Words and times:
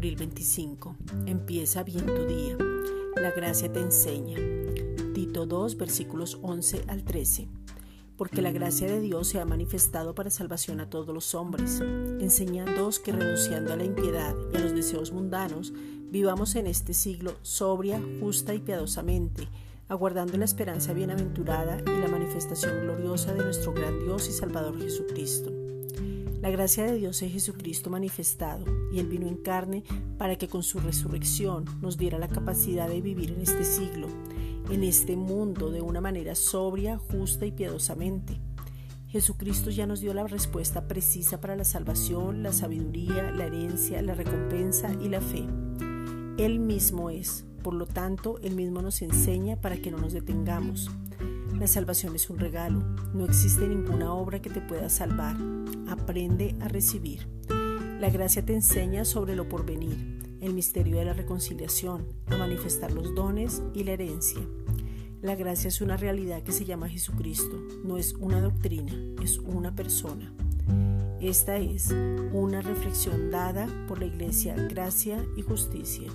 5. 0.00 0.96
Empieza 1.26 1.82
bien 1.82 2.06
tu 2.06 2.24
día. 2.26 2.56
La 3.16 3.32
gracia 3.32 3.72
te 3.72 3.80
enseña. 3.80 4.38
Tito 5.12 5.44
2, 5.44 5.76
versículos 5.76 6.38
11 6.42 6.84
al 6.86 7.02
13. 7.02 7.48
Porque 8.16 8.40
la 8.40 8.52
gracia 8.52 8.86
de 8.86 9.00
Dios 9.00 9.26
se 9.26 9.40
ha 9.40 9.44
manifestado 9.44 10.14
para 10.14 10.30
salvación 10.30 10.80
a 10.80 10.88
todos 10.88 11.12
los 11.12 11.34
hombres, 11.34 11.80
enseñándoos 12.20 13.00
que 13.00 13.12
renunciando 13.12 13.72
a 13.72 13.76
la 13.76 13.84
impiedad 13.84 14.36
y 14.52 14.56
a 14.56 14.60
los 14.60 14.72
deseos 14.72 15.12
mundanos, 15.12 15.72
vivamos 16.10 16.54
en 16.54 16.68
este 16.68 16.94
siglo 16.94 17.34
sobria, 17.42 18.00
justa 18.20 18.54
y 18.54 18.60
piadosamente, 18.60 19.48
aguardando 19.88 20.36
la 20.36 20.44
esperanza 20.44 20.92
bienaventurada 20.92 21.80
y 21.80 22.00
la 22.00 22.08
manifestación 22.08 22.82
gloriosa 22.82 23.34
de 23.34 23.44
nuestro 23.44 23.72
gran 23.72 23.98
Dios 23.98 24.28
y 24.28 24.32
Salvador 24.32 24.78
Jesucristo 24.78 25.57
la 26.40 26.50
gracia 26.50 26.84
de 26.84 26.94
Dios 26.94 27.20
es 27.22 27.32
Jesucristo 27.32 27.90
manifestado 27.90 28.64
y 28.92 29.00
Él 29.00 29.08
vino 29.08 29.26
en 29.26 29.36
carne 29.36 29.82
para 30.18 30.36
que 30.36 30.48
con 30.48 30.62
su 30.62 30.78
resurrección 30.78 31.64
nos 31.80 31.96
diera 31.96 32.18
la 32.18 32.28
capacidad 32.28 32.88
de 32.88 33.00
vivir 33.00 33.32
en 33.32 33.40
este 33.40 33.64
siglo, 33.64 34.08
en 34.70 34.84
este 34.84 35.16
mundo 35.16 35.70
de 35.70 35.80
una 35.80 36.00
manera 36.00 36.34
sobria, 36.34 36.98
justa 36.98 37.46
y 37.46 37.52
piadosamente. 37.52 38.40
Jesucristo 39.08 39.70
ya 39.70 39.86
nos 39.86 40.00
dio 40.00 40.12
la 40.12 40.26
respuesta 40.26 40.86
precisa 40.86 41.40
para 41.40 41.56
la 41.56 41.64
salvación, 41.64 42.42
la 42.42 42.52
sabiduría, 42.52 43.32
la 43.32 43.46
herencia, 43.46 44.02
la 44.02 44.14
recompensa 44.14 44.92
y 45.02 45.08
la 45.08 45.20
fe. 45.20 45.46
Él 46.36 46.60
mismo 46.60 47.10
es, 47.10 47.46
por 47.62 47.74
lo 47.74 47.86
tanto, 47.86 48.38
Él 48.42 48.54
mismo 48.54 48.82
nos 48.82 49.02
enseña 49.02 49.56
para 49.56 49.76
que 49.78 49.90
no 49.90 49.98
nos 49.98 50.12
detengamos. 50.12 50.90
La 51.58 51.66
salvación 51.66 52.14
es 52.14 52.30
un 52.30 52.38
regalo, 52.38 52.84
no 53.12 53.24
existe 53.24 53.66
ninguna 53.66 54.14
obra 54.14 54.40
que 54.40 54.48
te 54.48 54.60
pueda 54.60 54.88
salvar. 54.88 55.36
Aprende 55.88 56.54
a 56.60 56.68
recibir. 56.68 57.26
La 57.98 58.10
gracia 58.10 58.44
te 58.44 58.54
enseña 58.54 59.04
sobre 59.04 59.34
lo 59.34 59.48
porvenir, 59.48 60.38
el 60.40 60.54
misterio 60.54 60.98
de 60.98 61.04
la 61.04 61.14
reconciliación, 61.14 62.06
a 62.28 62.36
manifestar 62.36 62.92
los 62.92 63.12
dones 63.16 63.60
y 63.74 63.82
la 63.82 63.92
herencia. 63.92 64.40
La 65.20 65.34
gracia 65.34 65.66
es 65.66 65.80
una 65.80 65.96
realidad 65.96 66.44
que 66.44 66.52
se 66.52 66.64
llama 66.64 66.88
Jesucristo, 66.88 67.60
no 67.82 67.98
es 67.98 68.12
una 68.12 68.40
doctrina, 68.40 68.92
es 69.20 69.38
una 69.38 69.74
persona. 69.74 70.32
Esta 71.20 71.56
es 71.56 71.92
una 72.32 72.60
reflexión 72.60 73.32
dada 73.32 73.66
por 73.88 73.98
la 73.98 74.06
Iglesia 74.06 74.54
Gracia 74.54 75.26
y 75.36 75.42
Justicia. 75.42 76.08